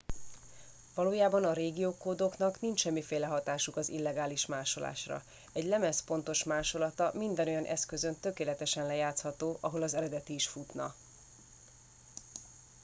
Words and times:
valójában 0.95 1.43
a 1.43 1.53
régiókódoknak 1.53 2.61
nincs 2.61 2.79
semmiféle 2.79 3.25
hatásuk 3.25 3.75
az 3.77 3.89
illegális 3.89 4.45
másolásra 4.45 5.23
egy 5.53 5.63
lemez 5.63 6.03
pontos 6.03 6.43
másolata 6.43 7.11
minden 7.13 7.47
olyan 7.47 7.63
eszközön 7.65 8.17
tökéletesen 8.19 8.85
lejátszható 8.85 9.57
ahol 9.59 9.81
az 9.83 9.93
eredeti 9.93 10.33
is 10.33 10.47
futna 10.47 10.95